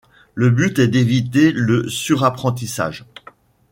Le 0.33 0.49
but 0.49 0.79
est 0.79 0.87
d'éviter 0.87 1.51
le 1.51 1.87
surapprentissage. 1.87 3.05